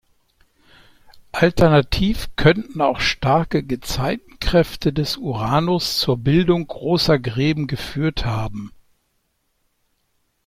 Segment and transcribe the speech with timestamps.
[1.31, 8.71] Alternativ könnten auch starke Gezeitenkräfte des Uranus zur Bildung großer Gräben geführt haben.